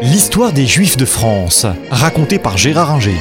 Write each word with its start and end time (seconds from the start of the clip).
L'histoire 0.00 0.52
des 0.52 0.66
Juifs 0.66 0.96
de 0.96 1.04
France, 1.04 1.66
racontée 1.90 2.38
par 2.38 2.56
Gérard 2.56 2.92
Inger. 2.92 3.16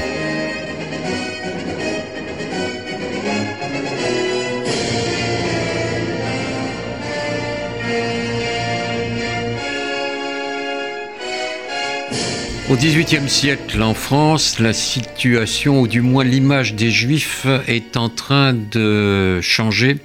Au 12.69 12.75
XVIIIe 12.75 13.27
siècle, 13.27 13.81
en 13.81 13.95
France, 13.95 14.59
la 14.59 14.73
situation, 14.73 15.81
ou 15.81 15.87
du 15.87 16.01
moins 16.01 16.23
l'image 16.23 16.75
des 16.75 16.91
Juifs, 16.91 17.47
est 17.67 17.97
en 17.97 18.09
train 18.09 18.53
de 18.53 19.39
changer 19.41 19.97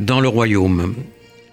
dans 0.00 0.18
le 0.18 0.26
royaume 0.26 0.96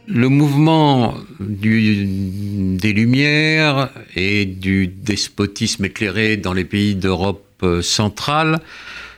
le 0.10 0.28
mouvement 0.28 1.16
des 1.40 2.94
Lumières 2.94 3.90
et 4.16 4.46
du 4.46 4.88
despotisme 4.88 5.86
éclairé 5.86 6.36
dans 6.36 6.54
les 6.54 6.66
pays 6.66 6.96
d'Europe 6.96 7.46
euh, 7.62 7.82
centrale 7.82 8.60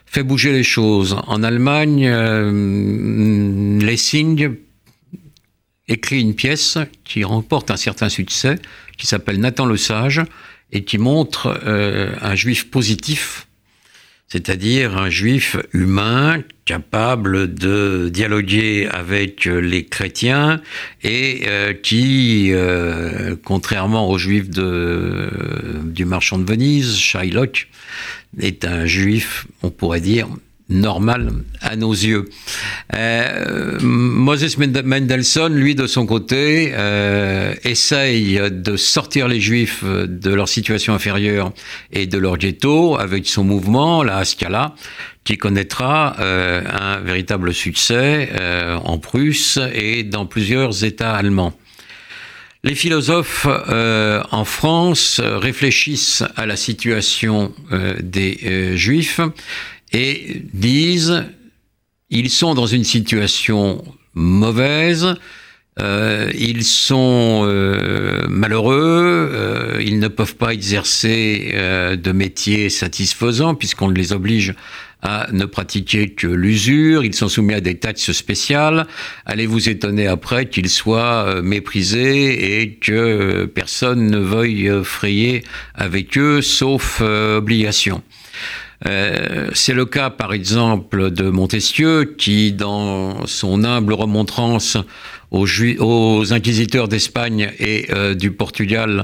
fait 0.05 0.23
bouger 0.23 0.51
les 0.51 0.63
choses. 0.63 1.15
En 1.27 1.43
Allemagne, 1.43 2.05
euh, 2.05 3.79
Lessing 3.79 4.55
écrit 5.87 6.19
une 6.19 6.35
pièce 6.35 6.77
qui 7.05 7.23
remporte 7.23 7.71
un 7.71 7.77
certain 7.77 8.09
succès, 8.09 8.59
qui 8.97 9.07
s'appelle 9.07 9.39
Nathan 9.39 9.65
le 9.65 9.77
Sage, 9.77 10.21
et 10.73 10.83
qui 10.83 10.97
montre 10.97 11.61
euh, 11.65 12.13
un 12.21 12.35
juif 12.35 12.69
positif 12.69 13.47
c'est-à-dire 14.31 14.97
un 14.97 15.09
juif 15.09 15.57
humain 15.73 16.41
capable 16.63 17.53
de 17.53 18.07
dialoguer 18.07 18.87
avec 18.89 19.43
les 19.43 19.83
chrétiens 19.83 20.61
et 21.03 21.41
euh, 21.47 21.73
qui, 21.73 22.51
euh, 22.53 23.35
contrairement 23.43 24.09
aux 24.09 24.17
juifs 24.17 24.49
du 24.49 26.05
marchand 26.05 26.39
de 26.39 26.49
Venise, 26.49 26.95
Shylock, 26.95 27.67
est 28.39 28.63
un 28.63 28.85
juif, 28.85 29.47
on 29.63 29.69
pourrait 29.69 29.99
dire, 29.99 30.29
normal 30.71 31.31
à 31.61 31.75
nos 31.75 31.91
yeux. 31.91 32.29
Euh, 32.95 33.77
Moses 33.81 34.57
Mendelssohn, 34.57 35.53
lui, 35.53 35.75
de 35.75 35.85
son 35.85 36.05
côté, 36.05 36.71
euh, 36.73 37.53
essaye 37.63 38.39
de 38.49 38.75
sortir 38.77 39.27
les 39.27 39.39
Juifs 39.39 39.83
de 39.83 40.33
leur 40.33 40.49
situation 40.49 40.93
inférieure 40.93 41.51
et 41.91 42.07
de 42.07 42.17
leur 42.17 42.37
ghetto 42.37 42.97
avec 42.97 43.27
son 43.27 43.43
mouvement, 43.43 44.03
la 44.03 44.17
Haskalah, 44.17 44.75
qui 45.23 45.37
connaîtra 45.37 46.15
euh, 46.19 46.63
un 46.67 46.99
véritable 47.01 47.53
succès 47.53 48.29
euh, 48.39 48.77
en 48.77 48.97
Prusse 48.97 49.59
et 49.73 50.03
dans 50.03 50.25
plusieurs 50.25 50.83
États 50.83 51.13
allemands. 51.13 51.53
Les 52.63 52.75
philosophes 52.75 53.47
euh, 53.47 54.21
en 54.29 54.45
France 54.45 55.19
réfléchissent 55.19 56.23
à 56.35 56.45
la 56.45 56.55
situation 56.55 57.53
euh, 57.71 57.95
des 58.01 58.37
euh, 58.45 58.75
Juifs 58.75 59.19
et 59.91 60.43
disent 60.53 61.25
ils 62.09 62.29
sont 62.29 62.53
dans 62.53 62.67
une 62.67 62.83
situation 62.83 63.83
mauvaise, 64.13 65.15
euh, 65.79 66.29
ils 66.37 66.65
sont 66.65 67.43
euh, 67.45 68.27
malheureux, 68.27 69.29
euh, 69.33 69.81
ils 69.83 69.99
ne 69.99 70.09
peuvent 70.09 70.35
pas 70.35 70.53
exercer 70.53 71.53
de 71.53 72.11
métier 72.11 72.69
satisfaisant 72.69 73.55
puisqu'on 73.55 73.89
les 73.89 74.11
oblige 74.11 74.53
à 75.03 75.27
ne 75.31 75.45
pratiquer 75.45 76.09
que 76.09 76.27
l'usure, 76.27 77.03
ils 77.03 77.15
sont 77.15 77.29
soumis 77.29 77.55
à 77.55 77.61
des 77.61 77.79
taxes 77.79 78.11
spéciales. 78.11 78.85
Allez 79.25 79.47
vous 79.47 79.67
étonner 79.67 80.05
après 80.05 80.47
qu'ils 80.47 80.69
soient 80.69 81.41
méprisés 81.41 82.61
et 82.61 82.75
que 82.75 83.45
personne 83.45 84.11
ne 84.11 84.19
veuille 84.19 84.69
frayer 84.83 85.43
avec 85.73 86.17
eux 86.19 86.43
sauf 86.43 87.01
obligation. 87.01 88.03
Euh, 88.87 89.49
c'est 89.53 89.73
le 89.73 89.85
cas, 89.85 90.09
par 90.09 90.33
exemple, 90.33 91.11
de 91.11 91.29
Montesquieu, 91.29 92.15
qui, 92.17 92.51
dans 92.51 93.27
son 93.27 93.63
humble 93.63 93.93
remontrance 93.93 94.77
aux, 95.29 96.33
inquisiteurs 96.33 96.87
d'Espagne 96.87 97.51
et 97.59 97.87
euh, 97.91 98.15
du 98.15 98.31
Portugal, 98.31 99.03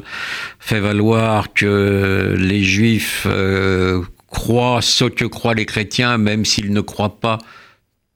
fait 0.59 0.79
valoir 0.79 1.53
que 1.53 2.35
les 2.37 2.63
Juifs 2.63 3.25
euh, 3.27 4.01
croient 4.27 4.81
ce 4.81 5.05
que 5.05 5.25
croient 5.25 5.53
les 5.53 5.65
chrétiens, 5.65 6.17
même 6.17 6.43
s'ils 6.43 6.73
ne 6.73 6.81
croient 6.81 7.19
pas 7.19 7.37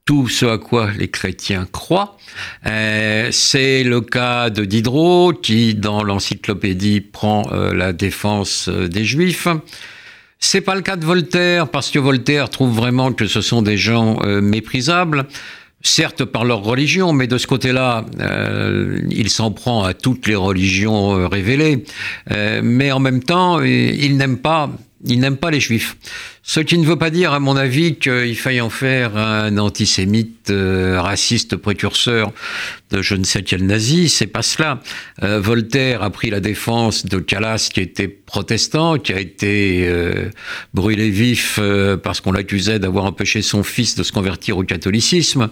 tout 0.05 0.27
ce 0.27 0.47
à 0.47 0.57
quoi 0.57 0.89
les 0.97 1.09
chrétiens 1.09 1.67
croient. 1.71 2.17
C'est 2.65 3.83
le 3.83 4.01
cas 4.01 4.49
de 4.49 4.65
Diderot, 4.65 5.31
qui, 5.33 5.75
dans 5.75 6.03
l'encyclopédie, 6.03 7.01
prend 7.01 7.43
la 7.51 7.93
défense 7.93 8.67
des 8.67 9.05
Juifs. 9.05 9.47
C'est 10.43 10.61
pas 10.61 10.73
le 10.73 10.81
cas 10.81 10.95
de 10.95 11.05
Voltaire, 11.05 11.69
parce 11.69 11.91
que 11.91 11.99
Voltaire 11.99 12.49
trouve 12.49 12.75
vraiment 12.75 13.13
que 13.13 13.27
ce 13.27 13.41
sont 13.41 13.61
des 13.61 13.77
gens 13.77 14.19
euh, 14.23 14.41
méprisables, 14.41 15.27
certes 15.83 16.25
par 16.25 16.45
leur 16.45 16.63
religion, 16.63 17.13
mais 17.13 17.27
de 17.27 17.37
ce 17.37 17.45
côté-là, 17.45 18.05
euh, 18.19 18.99
il 19.11 19.29
s'en 19.29 19.51
prend 19.51 19.83
à 19.83 19.93
toutes 19.93 20.25
les 20.25 20.35
religions 20.35 21.15
euh, 21.15 21.27
révélées. 21.27 21.85
Mais 22.63 22.91
en 22.91 22.99
même 22.99 23.21
temps, 23.23 23.61
il 23.61 24.17
n'aime 24.17 24.39
pas, 24.39 24.71
il 25.05 25.19
n'aime 25.19 25.37
pas 25.37 25.51
les 25.51 25.59
juifs. 25.59 25.97
Ce 26.43 26.59
qui 26.59 26.77
ne 26.77 26.85
veut 26.85 26.97
pas 26.97 27.11
dire, 27.11 27.33
à 27.33 27.39
mon 27.39 27.55
avis, 27.55 27.95
qu'il 27.95 28.35
faille 28.35 28.61
en 28.61 28.69
faire 28.69 29.15
un 29.15 29.57
antisémite 29.57 30.49
euh, 30.49 30.99
raciste 30.99 31.55
précurseur 31.55 32.33
de 32.89 33.01
je 33.01 33.15
ne 33.15 33.23
sais 33.23 33.43
quel 33.43 33.65
nazi, 33.65 34.09
c'est 34.09 34.27
pas 34.27 34.41
cela. 34.41 34.81
Euh, 35.21 35.39
Voltaire 35.39 36.01
a 36.01 36.09
pris 36.09 36.29
la 36.29 36.39
défense 36.39 37.05
de 37.05 37.19
Calas 37.19 37.69
qui 37.71 37.79
était 37.79 38.07
protestant, 38.07 38.97
qui 38.97 39.13
a 39.13 39.19
été 39.19 39.85
euh, 39.87 40.29
brûlé 40.73 41.09
vif 41.09 41.59
parce 42.03 42.21
qu'on 42.21 42.31
l'accusait 42.31 42.79
d'avoir 42.79 43.05
empêché 43.05 43.41
son 43.41 43.63
fils 43.63 43.95
de 43.95 44.03
se 44.03 44.11
convertir 44.11 44.57
au 44.57 44.63
catholicisme, 44.63 45.49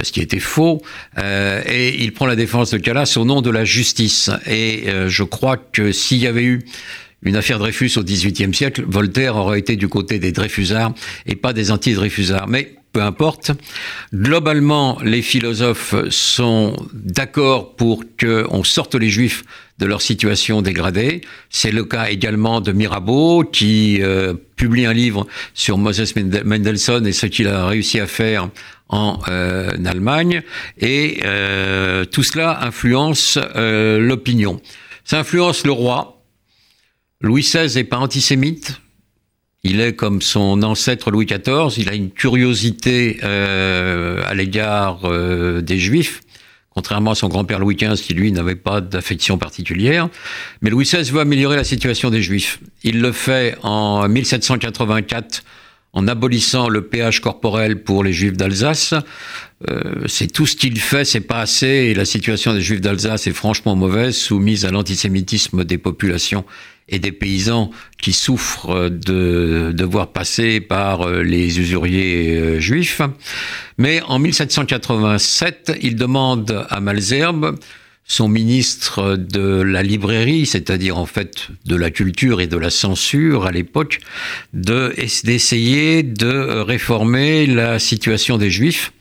ce 0.00 0.12
qui 0.12 0.20
était 0.20 0.38
faux. 0.38 0.80
Et 1.18 2.02
il 2.02 2.12
prend 2.12 2.26
la 2.26 2.36
défense 2.36 2.70
de 2.70 2.78
Calas 2.78 3.14
au 3.16 3.24
nom 3.24 3.42
de 3.42 3.50
la 3.50 3.64
justice. 3.64 4.30
Et 4.46 4.84
je 5.08 5.22
crois 5.24 5.56
que 5.56 5.92
s'il 5.92 6.18
y 6.18 6.26
avait 6.26 6.44
eu 6.44 6.64
une 7.22 7.36
affaire 7.36 7.58
Dreyfus 7.58 7.92
au 7.96 8.02
XVIIIe 8.02 8.54
siècle, 8.54 8.84
Voltaire 8.86 9.36
aurait 9.36 9.58
été 9.58 9.76
du 9.76 9.88
côté 9.88 10.18
des 10.18 10.32
Dreyfusards 10.32 10.94
et 11.26 11.34
pas 11.34 11.52
des 11.52 11.70
anti-Dreyfusards. 11.70 12.48
Mais 12.48 12.78
peu 12.92 13.02
importe. 13.02 13.52
Globalement, 14.14 14.98
les 15.04 15.22
philosophes 15.22 15.94
sont 16.10 16.74
d'accord 16.92 17.76
pour 17.76 18.04
qu'on 18.18 18.64
sorte 18.64 18.94
les 18.94 19.10
juifs 19.10 19.44
de 19.78 19.86
leur 19.86 20.02
situation 20.02 20.62
dégradée. 20.62 21.20
C'est 21.50 21.70
le 21.70 21.84
cas 21.84 22.08
également 22.08 22.60
de 22.60 22.72
Mirabeau, 22.72 23.44
qui 23.44 23.98
euh, 24.00 24.34
publie 24.56 24.86
un 24.86 24.92
livre 24.92 25.26
sur 25.54 25.78
Moses 25.78 26.14
Mendelssohn 26.16 27.06
et 27.06 27.12
ce 27.12 27.26
qu'il 27.26 27.46
a 27.48 27.66
réussi 27.66 28.00
à 28.00 28.06
faire 28.06 28.48
en 28.88 29.20
euh, 29.28 29.72
Allemagne. 29.84 30.42
Et 30.78 31.20
euh, 31.24 32.04
tout 32.04 32.22
cela 32.22 32.64
influence 32.64 33.38
l'opinion. 33.54 34.60
Ça 35.04 35.20
influence 35.20 35.64
le 35.64 35.72
roi, 35.72 36.17
Louis 37.20 37.42
XVI 37.42 37.74
n'est 37.74 37.84
pas 37.84 37.98
antisémite. 37.98 38.80
Il 39.64 39.80
est 39.80 39.94
comme 39.94 40.22
son 40.22 40.62
ancêtre 40.62 41.10
Louis 41.10 41.26
XIV. 41.26 41.76
Il 41.76 41.88
a 41.88 41.94
une 41.94 42.10
curiosité 42.10 43.18
euh, 43.24 44.22
à 44.24 44.34
l'égard 44.34 45.00
euh, 45.04 45.60
des 45.60 45.78
Juifs, 45.78 46.20
contrairement 46.70 47.10
à 47.10 47.14
son 47.16 47.28
grand-père 47.28 47.58
Louis 47.58 47.74
XV 47.74 48.00
qui 48.00 48.14
lui 48.14 48.30
n'avait 48.30 48.54
pas 48.54 48.80
d'affection 48.80 49.36
particulière. 49.36 50.08
Mais 50.62 50.70
Louis 50.70 50.84
XVI 50.84 51.10
veut 51.10 51.20
améliorer 51.20 51.56
la 51.56 51.64
situation 51.64 52.10
des 52.10 52.22
Juifs. 52.22 52.60
Il 52.84 53.00
le 53.00 53.10
fait 53.10 53.56
en 53.64 54.08
1784 54.08 55.42
en 55.98 56.06
abolissant 56.06 56.68
le 56.68 56.82
péage 56.82 57.20
corporel 57.20 57.82
pour 57.82 58.04
les 58.04 58.12
Juifs 58.12 58.36
d'Alsace. 58.36 58.94
Euh, 59.68 60.04
c'est 60.06 60.28
tout 60.32 60.46
ce 60.46 60.54
qu'il 60.54 60.78
fait, 60.78 61.04
c'est 61.04 61.20
pas 61.20 61.40
assez, 61.40 61.66
et 61.66 61.94
la 61.94 62.04
situation 62.04 62.54
des 62.54 62.60
Juifs 62.60 62.80
d'Alsace 62.80 63.26
est 63.26 63.32
franchement 63.32 63.74
mauvaise, 63.74 64.16
soumise 64.16 64.64
à 64.64 64.70
l'antisémitisme 64.70 65.64
des 65.64 65.76
populations 65.76 66.44
et 66.88 67.00
des 67.00 67.10
paysans 67.10 67.72
qui 68.00 68.12
souffrent 68.12 68.88
de 68.88 69.72
devoir 69.74 70.12
passer 70.12 70.60
par 70.60 71.02
euh, 71.02 71.22
les 71.22 71.58
usuriers 71.58 72.36
euh, 72.36 72.60
juifs. 72.60 73.02
Mais 73.76 74.00
en 74.02 74.20
1787, 74.20 75.72
il 75.82 75.96
demande 75.96 76.64
à 76.70 76.78
Malzerbe, 76.78 77.58
son 78.08 78.28
ministre 78.28 79.16
de 79.16 79.60
la 79.62 79.82
librairie, 79.82 80.46
c'est-à-dire 80.46 80.98
en 80.98 81.06
fait 81.06 81.48
de 81.66 81.76
la 81.76 81.90
culture 81.90 82.40
et 82.40 82.48
de 82.48 82.56
la 82.56 82.70
censure 82.70 83.46
à 83.46 83.52
l'époque, 83.52 84.00
d'essayer 84.52 86.02
de 86.02 86.60
réformer 86.60 87.46
la 87.46 87.78
situation 87.78 88.38
des 88.38 88.50
juifs 88.50 88.92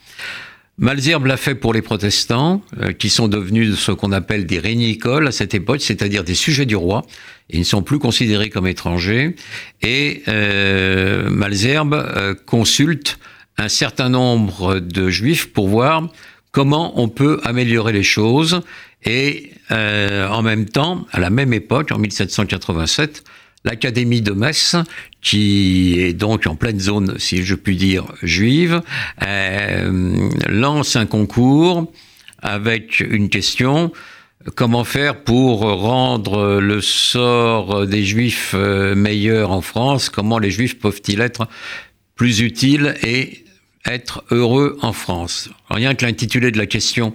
Malzerbe 0.79 1.25
l'a 1.25 1.37
fait 1.37 1.55
pour 1.55 1.73
les 1.73 1.81
protestants, 1.81 2.61
euh, 2.79 2.93
qui 2.93 3.09
sont 3.09 3.27
devenus 3.27 3.79
ce 3.79 3.91
qu'on 3.91 4.11
appelle 4.11 4.45
des 4.45 4.59
régnicoles 4.59 5.27
à 5.27 5.31
cette 5.31 5.55
époque, 5.55 5.81
c'est-à-dire 5.81 6.23
des 6.23 6.35
sujets 6.35 6.67
du 6.67 6.75
roi. 6.75 7.03
Ils 7.49 7.59
ne 7.59 7.65
sont 7.65 7.81
plus 7.81 7.97
considérés 7.97 8.51
comme 8.51 8.67
étrangers. 8.67 9.35
Et 9.81 10.21
euh, 10.27 11.31
Malzerbe 11.31 11.95
euh, 11.95 12.35
consulte 12.35 13.17
un 13.57 13.69
certain 13.69 14.09
nombre 14.09 14.79
de 14.79 15.09
juifs 15.09 15.51
pour 15.51 15.67
voir 15.67 16.09
comment 16.51 17.01
on 17.01 17.09
peut 17.09 17.39
améliorer 17.43 17.91
les 17.91 18.03
choses. 18.03 18.61
Et 19.03 19.51
euh, 19.71 20.27
en 20.27 20.41
même 20.41 20.65
temps, 20.65 21.05
à 21.11 21.19
la 21.19 21.29
même 21.29 21.53
époque, 21.53 21.91
en 21.91 21.97
1787, 21.97 23.23
l'Académie 23.63 24.21
de 24.21 24.31
Metz, 24.31 24.75
qui 25.21 25.99
est 25.99 26.13
donc 26.13 26.47
en 26.47 26.55
pleine 26.55 26.79
zone, 26.79 27.15
si 27.17 27.43
je 27.43 27.55
puis 27.55 27.75
dire, 27.75 28.05
juive, 28.21 28.81
euh, 29.23 30.29
lance 30.47 30.95
un 30.95 31.05
concours 31.05 31.91
avec 32.41 32.99
une 32.99 33.29
question 33.29 33.91
comment 34.55 34.83
faire 34.83 35.23
pour 35.23 35.61
rendre 35.61 36.59
le 36.59 36.81
sort 36.81 37.85
des 37.85 38.03
juifs 38.03 38.53
euh, 38.55 38.95
meilleur 38.95 39.51
en 39.51 39.61
France? 39.61 40.09
Comment 40.09 40.39
les 40.39 40.51
juifs 40.51 40.79
peuvent-ils 40.79 41.21
être 41.21 41.47
plus 42.15 42.41
utiles 42.41 42.95
et 43.03 43.43
être 43.85 44.23
heureux 44.31 44.77
en 44.81 44.93
France? 44.93 45.49
Rien 45.69 45.95
que 45.95 46.05
l'intitulé 46.05 46.51
de 46.51 46.57
la 46.57 46.65
question 46.65 47.13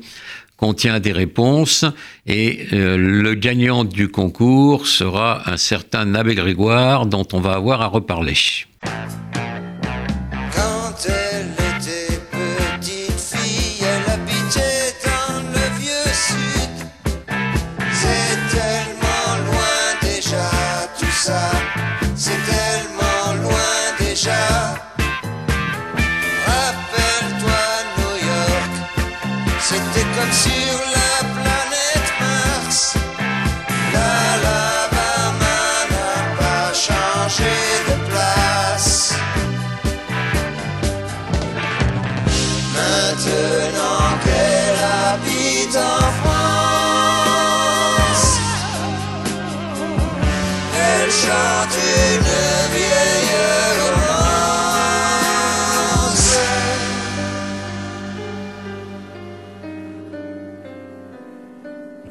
contient 0.57 1.01
des 1.01 1.13
réponses 1.13 1.85
et 2.27 2.67
euh, 2.73 2.97
le 2.97 3.35
gagnant 3.35 3.85
du 3.85 4.09
concours 4.09 4.87
sera 4.87 5.51
un 5.51 5.57
certain 5.57 6.15
Abbé 6.15 6.35
Grégoire 6.35 7.07
dont 7.07 7.27
on 7.33 7.41
va 7.41 7.55
avoir 7.55 7.83
à 7.83 7.87
reparler. 7.87 8.37
Comme 29.95 30.33
sur 30.33 30.79
la 30.97 31.25
planète 31.37 32.13
Mars. 32.21 32.95
L'Alabama 33.93 35.59
n'a 35.91 36.37
pas 36.39 36.73
changé 36.75 37.55
de 37.89 37.95
place. 38.11 39.15
Maintenant 42.75 44.19
qu'elle 44.25 44.81
habite 45.09 45.77
en 45.77 46.11
France. 46.21 46.32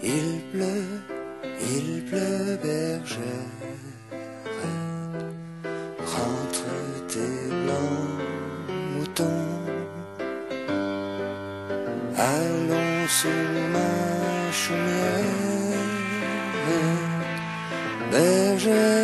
Il 0.03 0.42
pleut, 0.51 1.00
il 1.62 2.03
pleut, 2.06 2.57
bergère. 2.63 3.21
rentre 6.00 6.65
tes 7.07 7.48
blancs 7.63 8.09
moutons. 8.95 9.48
Allons 12.18 13.07
sous 13.07 13.45
ma 13.74 14.51
chaumière, 14.51 15.62
bergère. 18.12 19.00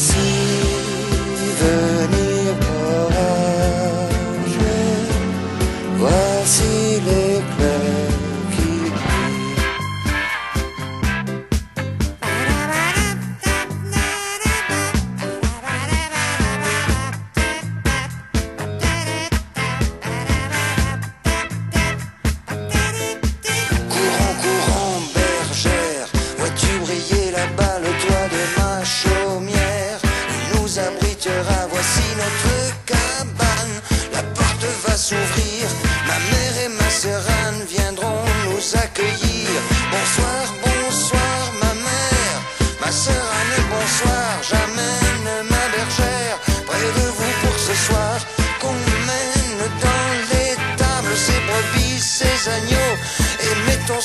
see 0.00 0.29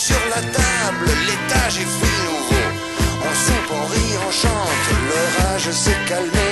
sur 0.07 0.25
la 0.29 0.41
table, 0.57 1.09
l'étage 1.27 1.79
est 1.79 1.91
fait 1.99 2.19
nouveau. 2.29 2.65
On 3.27 3.33
soupe, 3.43 3.71
on 3.71 3.85
rit, 3.93 4.15
on 4.27 4.31
chante, 4.41 4.85
l'orage 5.09 5.71
s'est 5.71 6.01
calmé. 6.07 6.51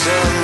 myself 0.00 0.39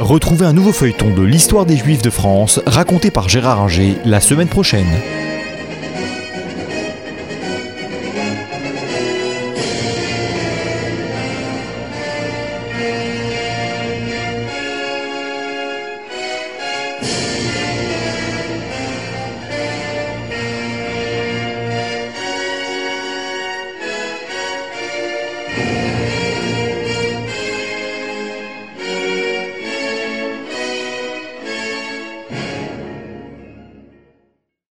Retrouvez 0.00 0.44
un 0.44 0.52
nouveau 0.52 0.72
feuilleton 0.72 1.14
de 1.14 1.22
l'histoire 1.22 1.64
des 1.64 1.78
Juifs 1.78 2.02
de 2.02 2.10
France 2.10 2.60
raconté 2.66 3.10
par 3.10 3.30
Gérard 3.30 3.62
Inger 3.62 3.96
la 4.04 4.20
semaine 4.20 4.48
prochaine. 4.48 4.86